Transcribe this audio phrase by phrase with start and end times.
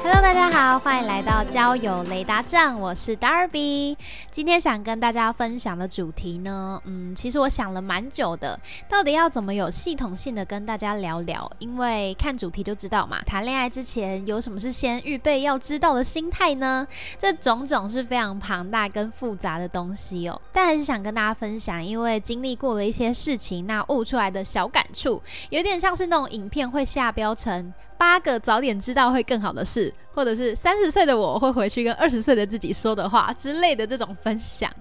[0.00, 3.96] Hello，大家好，欢迎来到交友雷达站，我是 Darby。
[4.30, 8.58] 今天想跟大家分享的主题呢，嗯，其实我想了蛮久的，
[8.88, 11.50] 到底要怎么有系统性的跟大家聊聊？
[11.58, 16.86] 因为看主题就知道嘛，谈恋爱之前有什么是先预备要知道的心态呢？
[17.18, 20.40] 这种种是非常庞大跟复杂的东西哦。
[20.52, 27.74] 但还是想跟大家分享，因为经历过了一些事情，那悟出来的小感触，有点像是那种影片会下标成。
[27.98, 34.72] 八个早点知道会更好的事，或者是三十岁的我会回去跟二十岁的自己说的话之类的这种分享。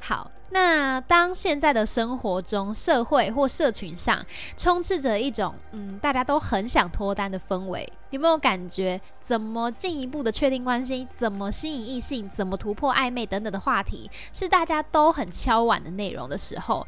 [0.00, 4.24] 好，那当现在的生活中、社会或社群上
[4.56, 9.00] 充斥着一种嗯，大家都很想脱单的氛围，有没有感觉？
[9.20, 11.06] 怎么进一步的确定关系？
[11.10, 12.28] 怎么吸引异性？
[12.28, 16.86] 怎么突破暧昧等等的话题，是大家都很敲碗的内容的时候？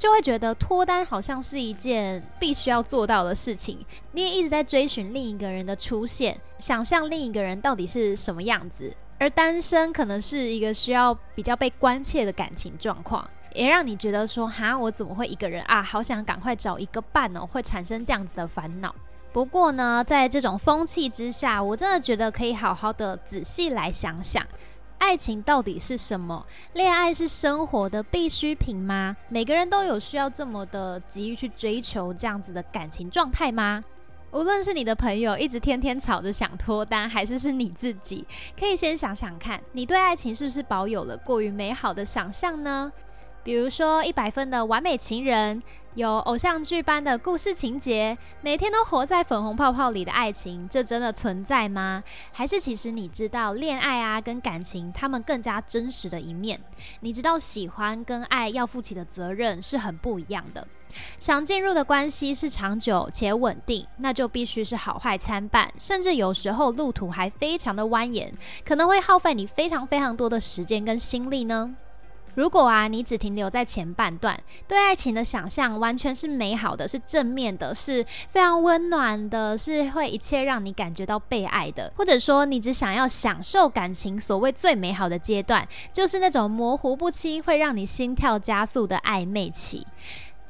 [0.00, 3.84] 就会觉得脱单好像是一件必须要做到的事情。
[4.12, 8.96] 你也一直在追寻另一个人的出现，想象另一个人到底是什么样子。
[9.18, 15.82] 而单身可能是一个需要比较被关切的感情状况，也让你觉得说：哈，我怎么会一个人啊？
[15.82, 18.94] 好想赶快找一个伴哦，会产生这样子的烦恼。
[19.34, 24.42] 不过呢，在这种风气之下，我真的觉得可以好好的仔细来想想。
[25.00, 26.46] 爱情到底是什么？
[26.74, 29.16] 恋爱是生活的必需品吗？
[29.30, 33.82] 每个人都有需要这么的急于去追求这样子的感情状态吗？
[34.30, 38.24] 无论是你的朋友一直天天吵着想脱单，还是是你自己，
[38.56, 42.92] 可以先想想看，你对爱情是不是保有了过于美好的想象呢？
[43.42, 45.62] 比如说一百分的完美情人，
[45.94, 52.04] 有偶像剧般的故事情节，每天都活在粉红泡泡里的爱情，这真的存在吗？
[52.32, 56.60] 还是其实你知道恋爱啊跟感情，他们更加真实的一面？
[57.00, 60.66] 你知道喜欢跟爱要负起的责任是很不一样的。
[61.18, 68.30] 想进入的关系是长久且稳定，那就必须是好坏参半，甚至有时候路途还非常的蜿蜒，
[68.66, 71.74] 可能会耗费你非常非常多的时间跟心力呢。
[72.34, 89.86] 如果啊，你只停留在前半段，对爱情的想象完全是美好的，是正面的，是非常温暖的，是会一切让你感觉到被爱的，或者说你只想要享受感情所谓最美好的阶段，就是那种模糊不清，会让你心跳加速的暧昧期。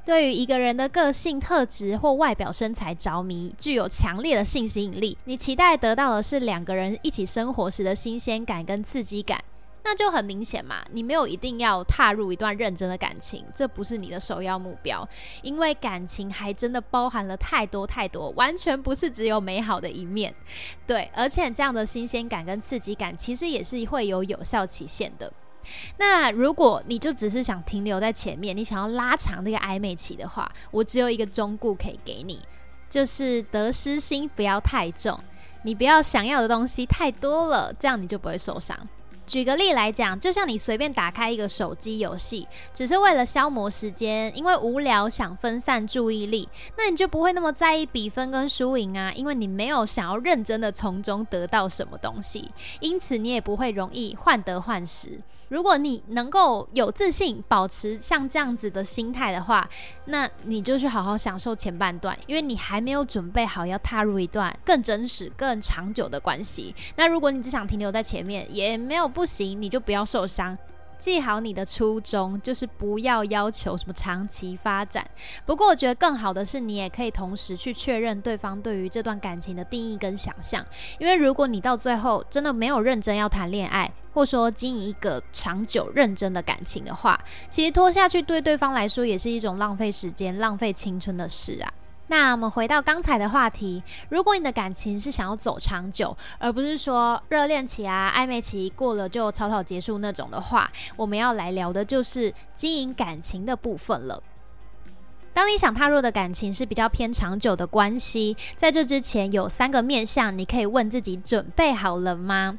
[0.02, 9.38] 对于一个人的个性特质或外表身材着迷，具有强烈的性吸引力，你期待得到的是两个人一起生活时的新鲜感跟刺激感。
[9.82, 15.08] 那就很明显嘛，你没有一定要踏入一段认真的感情，这不是你的首要目标，
[15.42, 20.34] 因为感情还真的包含了太多太多，完全不是只有美好的一面。
[20.86, 25.32] 对，而且这样的新鲜感跟刺激感，其实也是会有有效期限的。
[25.98, 32.40] 那如果你就只是想停留在前面，你想要拉长那个暧昧期的话，我只有一个忠告可以给你，
[32.88, 35.18] 就是得失心不要太重，
[35.62, 38.76] 你不要想要的东西太多了，这样你就不会受伤。
[39.30, 55.20] 举个例来讲，就像你随便打开一个手机游戏，只是为了消磨时间，因为无聊想分散注意力，那你就不会那么在意比分跟输赢啊，因为你没有想要认真的从中得到什么东西，因此你也不会容易患得患失。
[55.50, 59.68] 如果你能够有自信，保持像这样子的心态的话，
[60.04, 66.72] 那你就去好好享受前半段，因为你还没有准备好要踏入一段更真实、更长久的关系。
[66.94, 70.56] 那如果你只想停留在前面，也没有不行，你就不要受伤。
[71.00, 75.04] 记好你的初衷，就是不要要求什么长期发展。
[75.46, 80.64] 不过，我觉得更好的是，你也可以同时去确认对方对于这段感情的定义跟想象。
[80.98, 87.18] 因为如果你到最后真的没有认真要谈恋爱，或说经营一个长久认真的感情的话，
[87.48, 91.72] 其实拖下去对对方来说也是一种浪费时间、浪费青春的事啊。
[92.10, 104.20] 那我们回到刚才的话题，如果你的感情是想要走长久，而不是说热恋期啊、暧昧期过了就草草结束那种的话，我们要来聊的就是经营感情的部分了。
[105.32, 112.58] 当你想踏入的感情是比较偏长久的关系，在这之前有三个面向，你可以问自己：准备好了吗？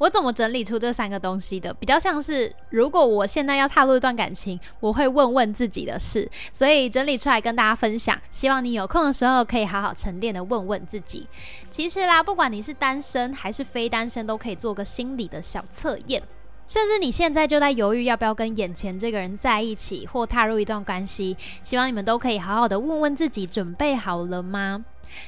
[0.00, 1.74] 我怎么整理出这三个东西的？
[1.74, 8.18] 比较像是，如果我现在要踏入一段感情，我会问问自己的事，所以整理出来跟大家分享。
[8.30, 11.28] 希望你有空的时候可以好好沉淀的问问自己。
[11.70, 16.22] 其实啦，不管你是单身还是非单身，都可以做个心理的小测验。
[16.66, 24.86] 甚至你现在就在犹豫要不要跟眼前这个人在一起，或踏入一段关系，希望你们都可以好好的问问自己，准备好了吗？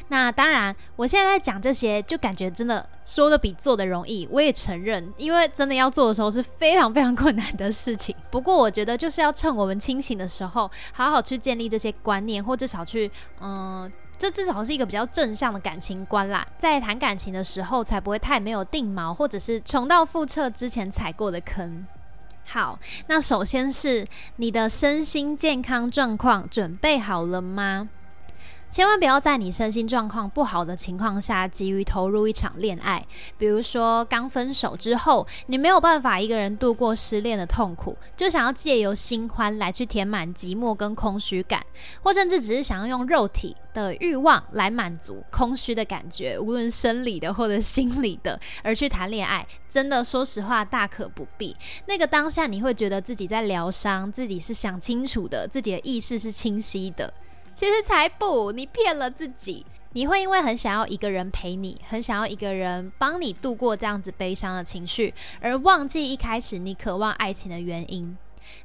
[0.09, 4.29] 那当然，我现在在讲这些，就感觉真的说的比做的容易。
[4.31, 8.15] 我也承认，因为真的要做的时候是非常非常困难的事情。
[8.31, 16.47] 不过，我觉得就是要趁我们清醒的时候，好好去建立这些观念，或至少去，嗯，这至少是一个比较正向的感情观啦。
[16.59, 21.87] 在谈感情的时候，才不会太没有定锚，或者是重蹈覆辙之前踩过的坑。
[22.47, 24.07] 好，那首先是
[24.37, 27.89] 你的身心健康状况准备好了吗？
[28.73, 33.07] 千万不要在你身心状况不好的情况下急于投入一场恋爱。
[33.37, 41.63] 比如说，刚分手之后，你没有办法一个人度过失恋的痛苦，就想要借由新欢来去填满寂寞跟空虚感，
[42.03, 51.55] 或甚至只是想要用肉体的欲望来满足空虚的感觉，无论生理的或者心理的，而去谈恋爱，真的说实话大可不必。
[51.85, 57.13] 那个当下你会觉得自己在疗伤，自己是想清楚的，自己的意识是清晰的。
[57.55, 59.65] 其实才不，你骗了自己。
[59.95, 68.17] 你会因为很想要一个人陪你，很想要一个人帮你度过这样子悲伤的情绪，而忘记一开始你渴望爱情的原因。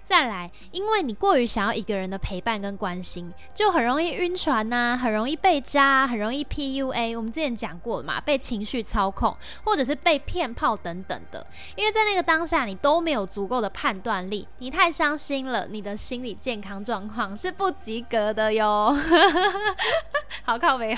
[0.04, 7.18] 再来，因为你过于想要一个人的陪伴跟关心，就很容易晕船呐，很容易被渣，很容易 PUA。
[7.18, 9.36] 我们之前讲过了嘛，被情绪操控，
[9.66, 11.46] 或者是被骗炮等等的。
[11.76, 18.98] 因为在那个当下，你都没有足够的判断力，你太伤心了，你的心理健康状况是不及格的哟。
[20.44, 20.98] 好靠没有。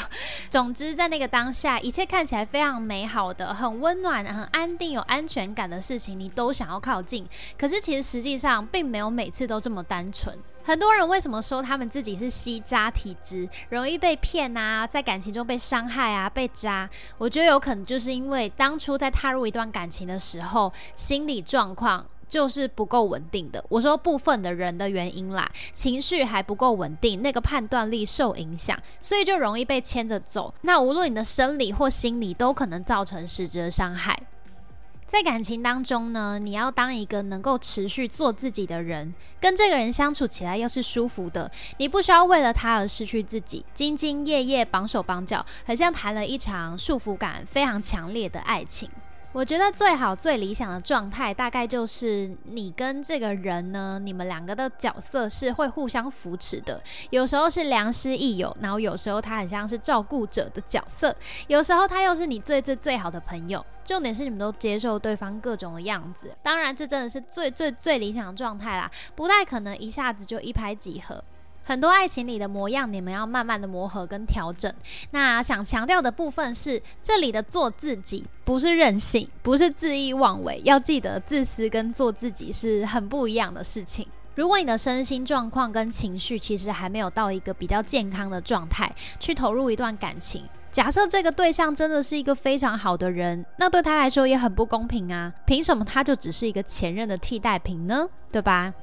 [0.51, 7.27] 总之，在那个当下，一切看起来非常美好的、很温暖、很安定、有安全感的事情，你都想要靠近。
[7.57, 8.59] 可是其实实际上。
[8.71, 10.33] 并并没有每次都这么单纯。
[10.63, 16.89] 很多人为什么说他们自己是吸渣体质，容易被骗啊，在感情中被伤害啊，被渣？
[17.17, 23.61] 我觉得有可能就是因为当初在踏入一段感情的时候，心理状况就是不够稳定的。
[23.67, 30.53] 我说部分的人的原因啦，情绪还不够稳定，那个判断力受影响，所以就容易被牵着走。
[30.61, 34.17] 那无论你的生理或心理，都可能造成实质的伤害。
[35.09, 39.11] 在感情当中呢，你要当一个能够持续做自己的人，
[39.41, 48.87] 跟这个人相处起来要是舒服的，你不需要为了他而失去自己，兢兢业业，绑手绑脚，很像谈了一场束缚感非常强烈的爱情。
[49.31, 56.81] 我觉得最好最理想的状态，大概就是你跟这个人呢，你们两个的角色是会互相扶持的。
[57.11, 61.15] 有时候是良师益友，然后有时候他很像是照顾者的角色，
[61.47, 63.63] 有时候他又是你最最最好的朋友。
[63.85, 66.35] 重点是你们都接受对方各种的样子。
[66.43, 71.23] 当然，这真的是最最最理想的状态啦，不太可能一下子就一拍即合。
[71.69, 74.73] 很多爱情里的模样，你们要慢慢的磨合跟调整。
[75.11, 80.59] 那想强调的部分是，这里的做自己不是任性，不是恣意妄为。
[80.63, 84.07] 要记得，自私跟做自己是很不一样的事情。
[84.33, 95.31] 如果你的身心状况跟情绪其实还没有到一个比较健康的状态，去投入一段感情，假设这个对象真的是一个非常好的人，那对他来说也很不公平啊！
[95.45, 98.07] 凭什么他就只是一个前任的替代品呢？
[98.31, 98.73] 对吧？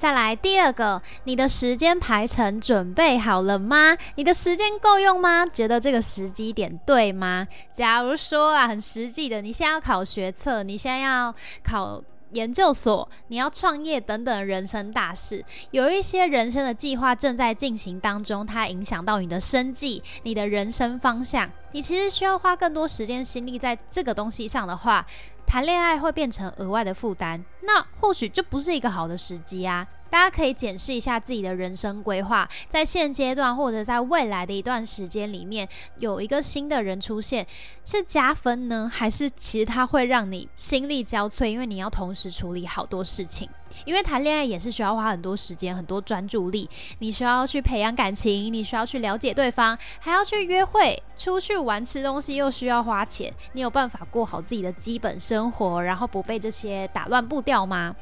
[0.00, 3.94] 再来第二个，你的时间排程准备好了吗？
[4.14, 5.44] 你的时间够用吗？
[5.44, 7.46] 觉得这个时机点对吗？
[7.70, 12.02] 假如说啊，很实际的，你现在要考学测，你现在要考
[12.32, 25.06] 研究所，你要创业等等人生大事，有一些人生的计划正在进行当中，它影响到你的生计、你的人生方向，你其实需要花更多时间心力在这个东西上的话。
[25.50, 29.84] 谈恋爱会变成额外的负担，那或许就不是一个好的时机啊！
[30.10, 37.46] 大家可以检视一下自己的人生规划，在现阶段或者在未来的一段时间里面，有一个新的人出现，
[37.84, 41.46] 是加分呢，还是其实它会让你心力交瘁？
[41.46, 43.48] 因为你要同时处理好多事情。
[43.84, 53.32] 因为谈恋爱也是需要花很多时间、很多专注力，你需要去培养感情，你需要去了解对方，还要去约会、出去玩、吃东西，又需要花钱。
[53.52, 57.94] 你有办法过好自己的基本生活，然后不被这些打乱步调吗？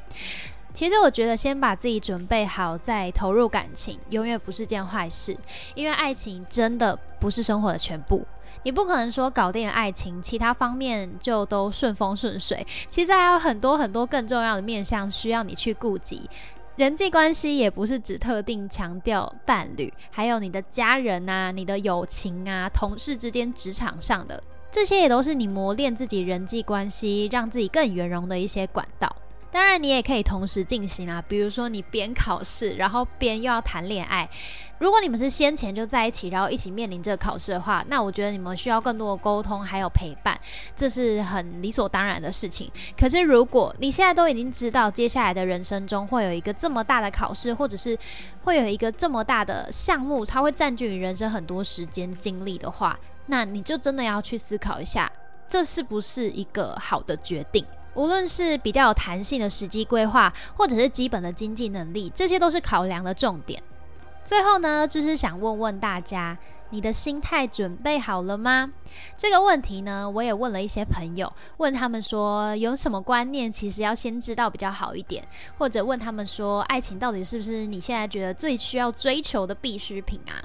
[0.73, 5.35] 其实我觉得，先把自己准备好，再投入感情，永远不是件坏事。
[5.75, 8.25] 因为爱情真的不是生活的全部。
[8.63, 12.65] 你不可能说搞定了爱情，其他方面就都顺风顺水。
[12.87, 16.29] 其实还有很多很多更重要的面向需要你去顾及。
[16.75, 29.13] 人际关系也不是只特定强调伴侣，还有你的家人啊、你的友情啊、同事之间、职场上的，这些也都是你磨练自己人际关系、让自己更圆融的一些管道。
[29.51, 34.29] 当然，你也可以同时进行啊，比如说你边考试，然后边又要谈恋爱。
[34.77, 40.39] 如果你们是先前就在一起，然后一起面临这个考试的话，那我觉得你们需要更多的沟通还有陪伴，
[40.75, 42.71] 这是很理所当然的事情。
[42.97, 47.97] 可是如果你现在都已经知道接下来的人生中会有一个这么大的考试，或者是
[48.43, 55.11] 会有一个这么大的项目，它会占据你人生很多时间精力的话，那你就真的要去思考一下，
[55.47, 57.65] 这是不是一个好的决定。
[57.95, 63.61] 无论是比较有弹性的时机规划，或者是基本的经济能力，这些都是考量的重点。
[64.23, 66.37] 最后呢，就是想问问大家，
[66.69, 68.71] 你的心态准备好了吗？
[69.17, 75.27] 这个问题呢，我也问了一些朋友，问他们说有什么观念，其实要先知道比较好一点，
[75.57, 80.37] 或者问他们说，爱情到底是不是你现在觉得最需要追求的必需品啊？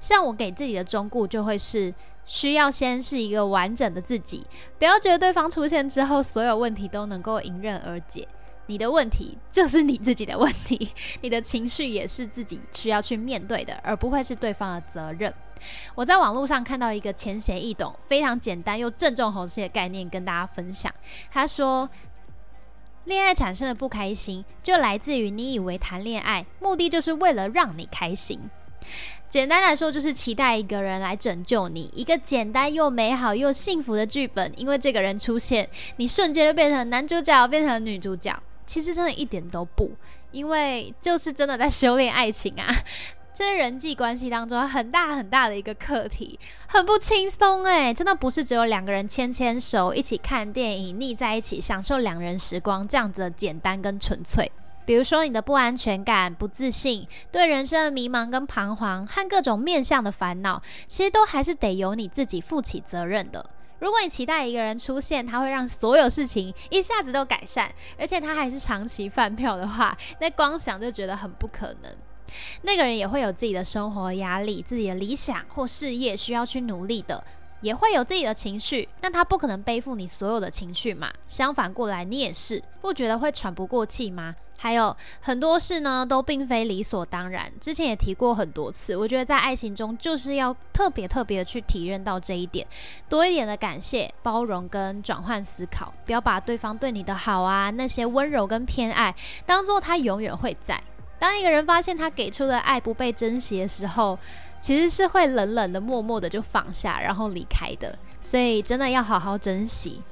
[0.00, 1.92] 像我给自己的忠告就会是。
[2.26, 4.44] 需要先是一个完整的自己，
[4.78, 8.28] 不要觉得对方出现之后，所有问题都能够迎刃而解。
[8.68, 10.92] 你的问题就是你自己的问题，
[11.22, 15.32] 你的情绪也是自己需要去面对的，而不会是对方的责任。
[15.94, 20.92] 我在网络上看到一个浅显易懂、非常简单又正中红心的概念，跟大家分享。
[21.30, 21.88] 他说，
[23.04, 28.50] 恋爱产生的不开心，就来自于你以为谈恋爱目的就是为了让你开心。
[29.28, 34.52] 简单来说，就是期待一个人来拯救你，一个简单又美好又幸福的剧本。
[34.56, 38.34] 因为这个人出现，你瞬间就变成男主角，变成女主角。
[38.64, 39.92] 其实真的一点都不，
[40.32, 42.66] 因为就是真的在修炼爱情啊。
[43.34, 54.50] 这是人际关系当中很大很大的一个课题，很不轻松诶，真的不是只有两个人牵牵手一起看电影，腻在一起享受两人时光这样子的简单跟纯粹。
[54.86, 63.50] 比如说你的不安全感、不自信、对人生的迷茫跟彷徨，和各种面向的烦恼，其实都还是得由你自己负起责任的。
[63.80, 71.92] 如果你期待一个人出现，他会让所有事情一下子都改善，而且他还是长期饭票的话， 那光想就觉得很不可能。
[72.62, 77.22] 那个人也会有自己的生活压力、自己的理想或事业需要去努力的。
[77.62, 81.10] 也会有自己的情绪，但他不可能背负你所有的情绪嘛。
[81.26, 84.36] 相反过来，你也是不觉得会喘不过气吗？
[84.56, 87.52] 还有很多事呢，都并非理所当然。
[87.60, 92.66] 之前也提过很多次，我觉得在爱情中就是要特别特别的去体认到这一点，
[93.08, 100.82] 多一点的感谢、包容跟转换思考，不要把对方对你的好啊，那些温柔跟偏爱，当做他永远会在。
[101.18, 104.18] 当一个人发现他给出的爱不被珍惜的时候，
[104.60, 107.98] 其实是会冷冷的、默默的就放下，然后离开的。
[108.20, 110.02] 所以真的要好好珍惜。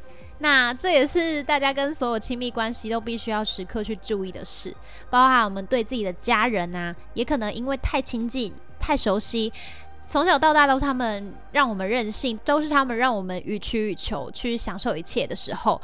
[0.45, 4.77] 那这也是大家跟所有亲密关系都必须要时刻去注意的事，
[5.09, 9.51] 包含我们对自己的家人啊，也可能因为太亲近、太熟悉，
[10.05, 15.81] 从小到大都是他们让我们任性，都是他们让我们予取予求去享受一切的时候，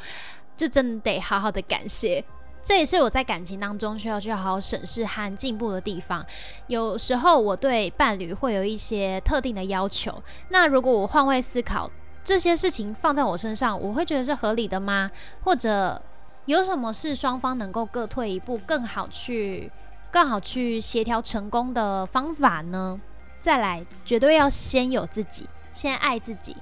[0.55, 2.23] 就真的得好好的感谢。
[2.61, 6.23] 这也是我在感情当中需要去好好审视和进步的地方。
[6.67, 11.89] 有时候我对伴侣会有一些特定的要求，那如果我换位思考，
[12.23, 15.09] 这些事情放在我身上，我会觉得是合理的吗？
[15.43, 16.01] 或者
[16.45, 19.71] 有什么是双方能够各退一步，更好去、
[20.11, 22.99] 更好去协调成功的方法呢？
[23.39, 26.55] 再来，绝对要先有自己，先爱自己，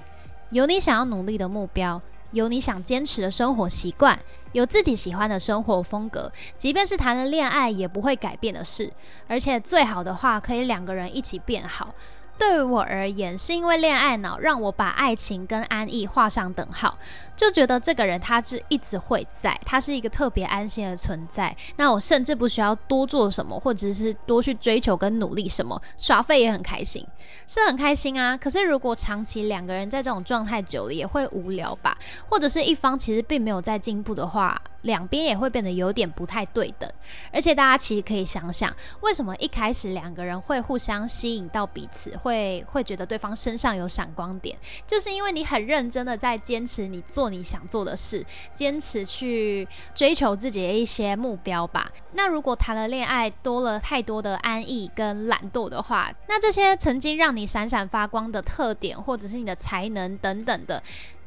[0.50, 2.00] 有你想要努力的目标，
[2.32, 4.18] 有你想坚持的生活习惯。
[4.52, 8.92] 有自己喜欢的生活风格，即便是谈了恋爱也不会改变的事，
[9.28, 11.94] 而且最好的话可以两个人一起变好。
[12.40, 16.96] 对于我而言，是因为恋爱脑让我把爱情跟安逸画上等号，
[17.40, 21.56] 就觉得这个人他是一直会在，他是一个特别安心的存在。
[21.76, 27.02] 那我甚至不需要多做什么，或者是多去追求跟努力什么，耍废也很开心，
[27.46, 28.36] 是很开心啊。
[28.36, 31.96] 可是如果长期两个人在这种状态久了，也会无聊吧？
[32.28, 34.60] 或者是一方其实并没有在进步的话。
[34.82, 36.90] 两边也会变得有点不太对等，
[37.30, 44.56] 而且大家其实可以想想，为什么一开始两个人会互相吸引到彼此，会会觉得对方身上有闪光点，
[44.86, 51.90] 就是因为你很认真的在坚持你做你想做的事，坚持去追求自己的一些目标吧。
[52.12, 60.82] 那如果谈了恋爱多了太多的安逸跟懒惰的话，那这些曾经让你闪闪发光的特点，或者是你的才能等等的，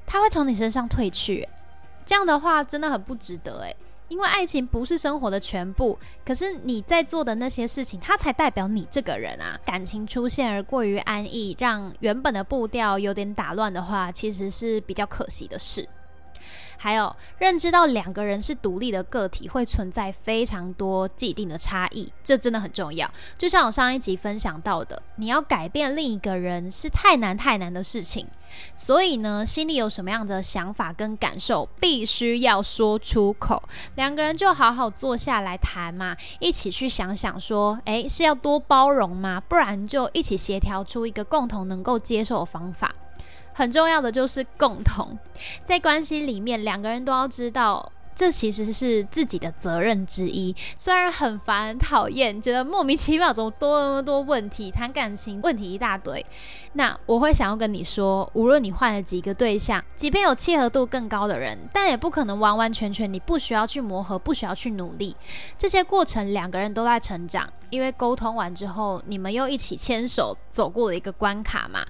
[0.06, 1.48] 它会从你身上褪去。
[2.06, 3.76] 这样的话真的很不值得诶，
[4.10, 9.60] 因为爱情不是生活的全部，可是你在做的那些事情，它才代表你这个人啊。
[9.66, 15.88] 感情出现而过于安逸，让原本的步调有点打乱的话，其实是比较可惜的事。
[16.78, 23.10] 还有认知到两个人是独立的个体，会存在非常多既定的差异，这真的很重要。
[23.38, 28.28] 就像我上一集分享到的，你要改变另一个人是太难太难的事情，
[28.76, 33.62] 所以呢，心里有什么样的想法跟感受，必须要说出口。
[33.96, 39.42] 两个人就好好坐下来谈嘛，一起去想想说，诶，是要多包容吗？
[39.48, 42.94] 不然就一起协调出一个共同能够接受的方法。
[43.54, 45.18] 很重要的就是共同，
[45.64, 47.92] 在关系里面，两个人都要知道。
[48.16, 54.70] 这其实是自己的责任之一，虽然很烦、很讨厌，觉得莫名其妙，怎么多那么多问题？
[54.70, 56.24] 谈感情问题一大堆。
[56.74, 65.16] 那我会想要跟你说，无论你换了几个对象，即便有契合度更高的人，但也不可能完完全全你不需要去磨合，不需要去努力。
[65.58, 71.84] 这些过程两个人都在成长，因为沟通完之后，你们又一起牵手走过了一个关卡嘛。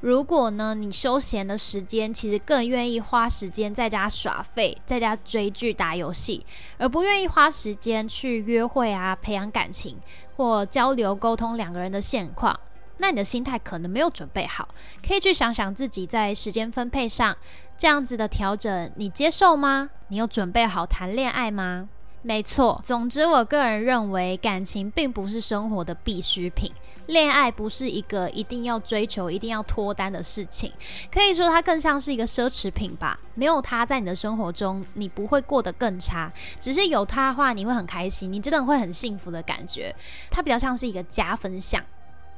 [0.00, 5.70] 如果呢，你休闲的时间其实更愿意花时间在家耍废，在家追剧。
[5.80, 6.44] 打游戏，
[6.76, 9.96] 而不愿意花时间去约会啊，培养感情
[10.36, 12.60] 或交流沟通两个人的现况，
[12.98, 14.68] 那你的心态可能没有准备好，
[15.06, 17.34] 可以去想想自己在时间分配上
[17.78, 19.88] 这样子的调整，你接受吗？
[20.08, 21.88] 你有准备好谈恋爱吗？
[22.22, 26.70] 没错，总之，我个人认为感情并不是生活的必需品，
[27.06, 30.70] 恋爱不是一个一定要追求、一定要脱单的事情，
[31.10, 33.18] 可以说它更像是一个奢侈品吧。
[33.34, 39.94] 没有它在你的生活中，你不会过得更差，只是有它的话，你会很开心，你真的会很幸福的感觉。
[40.30, 41.82] 它比较像是一个加分项。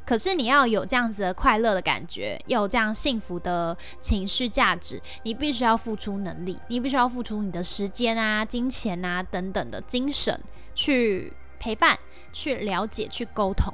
[0.05, 10.39] 可是你要有这样子的快乐的感觉，有这样幸福的情绪价值，你必须要付出能力，你必须要付出你的时间啊、金钱啊等等的精神
[10.75, 11.99] 去陪伴、
[12.33, 13.73] 去了解、去沟通。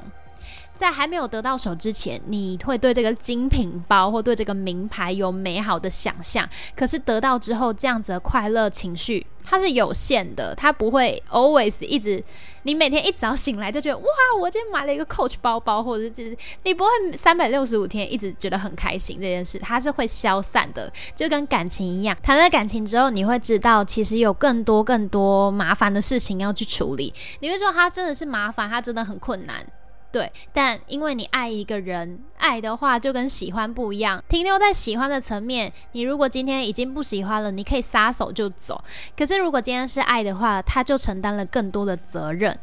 [0.79, 6.49] 在还没有得到手之前，你会对这个精品包或对这个名牌有美好的想象。
[6.77, 12.23] 可是得到之后，这样子的快乐情绪它是有限的，它不会 always 一直。
[12.65, 14.07] 你每天一早醒来就觉得哇，
[14.39, 22.15] 我今天买了一个 Coach 包包，或者是你不会三百六十五天一直觉得很开心这件事，它是会消散的，就跟感情一样。
[22.23, 27.15] 谈了感情之后，你会知道其实有更多更多麻烦的事情要去处理。
[27.41, 29.65] 你会说它真的是麻烦，它真的很困难。
[30.11, 35.71] 对，但因为你爱一个人，爱的话就跟喜欢不一样，停留在喜欢的层面。
[35.93, 38.83] 你如果今天已经不喜欢了，你可以撒手就走。
[39.17, 42.59] 可是如果今天是爱的话，他就承担了更多的责任。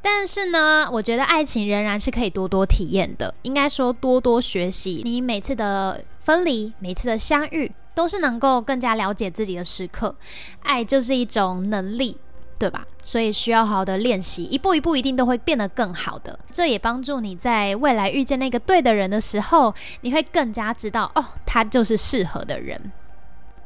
[0.00, 5.02] 但是呢，我觉得爱情仍然是可以多多体验的，应该说多多学习。
[5.04, 10.16] 你每次的分离，每次的相遇，都是能够更加了解自己的时刻。
[10.62, 12.16] 爱就是一种能力。
[12.60, 12.86] 对吧？
[13.02, 16.38] 所以需要好好的练习，一步一步一定都会变得更好的。
[16.52, 22.92] 这也帮助你在未来遇见那个对的人的时候，你会更加知道哦，他就是适合的人。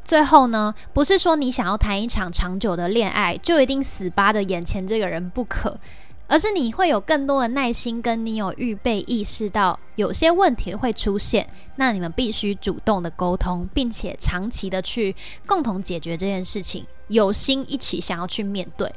[0.04, 5.76] 最后呢，不是说你想要谈一场长久的恋爱，就一定死扒着眼前这个人不可。
[6.26, 15.14] 而是你会有更多的耐心，跟你有预备意识到有些问题会出现，那你们必须主动的沟通，并且长期的去
[15.46, 18.90] 共同解决这件事情，有心一起想要去面对。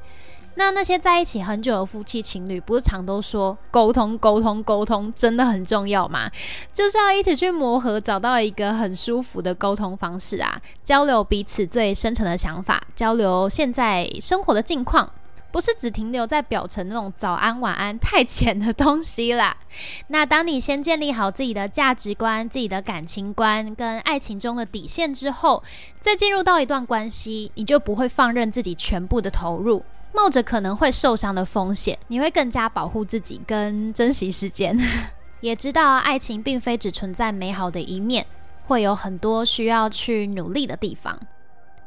[0.59, 6.31] 那那些在一起很久的夫妻情侣，不是常都说沟通、沟通、沟通真的很重要吗？
[6.73, 15.07] 就是要一起去磨合，找到一个很舒服的沟通方式啊，交流彼此最深层的想法，交流现在生活的近况。
[15.51, 19.57] 不是只停留在表层那种早安晚安太浅的东西啦。
[20.09, 25.63] 那当你先建立好自己的价值观、自己的感情观跟爱情中的底线之后，
[25.99, 29.83] 再进入到一段关系，你就不会放任自己全部的投入，
[30.13, 34.77] 冒着可能会受伤的风险，你会更加保护自己跟珍惜时间。
[35.41, 38.25] 也知道爱情并非只存在美好的一面，
[38.65, 41.19] 会有很多需要去努力的地方。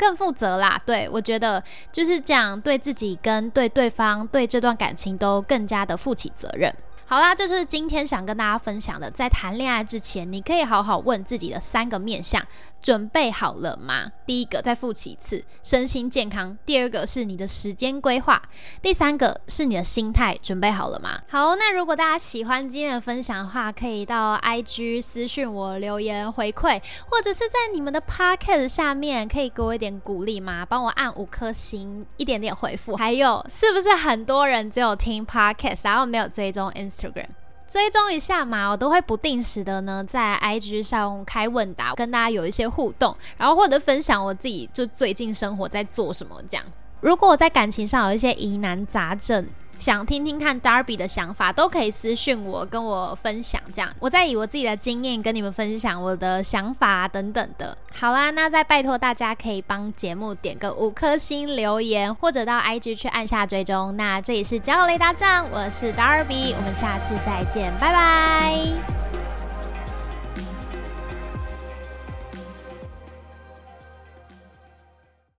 [0.01, 6.75] 更负责啦，对我觉得就是这样，对自己跟对对方、对这段感情都更加的负起责任。
[7.05, 9.11] 好啦，这就是今天想跟大家分享的。
[9.11, 12.43] 在谈恋爱之前，你可以好好问自己的三个面相：
[12.81, 14.07] 准备好了吗？
[14.31, 18.41] 第一个，再复其次，身心健康；第二个是你的时间规划；
[18.81, 21.21] 第三个是你的心态，准备好了吗？
[21.29, 30.65] 好，那如果大家喜欢今天的分享的话，可以到 IG 私讯我留言回馈，或者是在你们的 Podcast 下面可以给我一点鼓励吗？
[30.65, 32.95] 帮我按五颗星，一点点回复。
[32.95, 37.27] 还有，是不是很多人只有听 Podcast，然后没有追踪 Instagram？
[37.71, 46.67] 追踪一下嘛，我都会不定时的呢，在 IG 上开问答，跟大家有一些互动，然后或者分享我自己就最近生活在做什么这样。
[47.01, 49.47] 如果我在感情上有一些疑难杂症，
[49.81, 53.61] 想听听看 Darby 的想法，都可以私信我，跟我分享。
[53.73, 57.77] 这样，我再以我自己的经验跟你们分享我的想法等等的。
[57.99, 63.97] 好啦，那再拜托大家可以帮节目点个五颗星留言，或者到 IG 去按下追踪。
[63.97, 69.10] 那这里是交友雷达站，我是 Darby，我们下次再见，拜拜。